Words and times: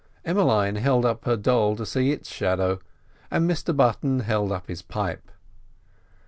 Emmeline 0.25 0.77
held 0.77 1.05
up 1.05 1.25
her 1.25 1.37
doll 1.37 1.75
to 1.75 1.85
see 1.85 2.11
its 2.11 2.27
shadow, 2.27 2.79
and 3.29 3.47
Mr 3.47 3.77
Button 3.77 4.21
held 4.21 4.51
up 4.51 4.67
his 4.67 4.81
pipe. 4.81 5.29